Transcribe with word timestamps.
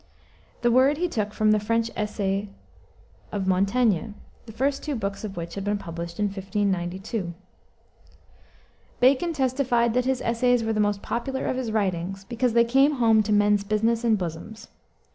The 0.63 0.71
word 0.71 0.97
he 0.97 1.07
took 1.07 1.31
from 1.31 1.51
the 1.51 1.59
French 1.59 1.91
essais 1.95 2.47
of 3.31 3.45
Montaigne, 3.45 4.13
the 4.47 4.51
first 4.51 4.81
two 4.81 4.95
books 4.95 5.23
of 5.23 5.37
which 5.37 5.53
had 5.53 5.63
been 5.63 5.77
published 5.77 6.17
in 6.17 6.25
1592. 6.25 7.35
Bacon 8.99 9.31
testified 9.33 9.93
that 9.93 10.05
his 10.05 10.19
essays 10.23 10.63
were 10.63 10.73
the 10.73 10.79
most 10.79 11.03
popular 11.03 11.45
of 11.45 11.55
his 11.55 11.71
writings 11.71 12.23
because 12.23 12.53
they 12.53 12.65
"came 12.65 12.93
home 12.93 13.21
to 13.21 13.31
men's 13.31 13.63
business 13.63 14.03
and 14.03 14.17
bosoms." 14.17 14.69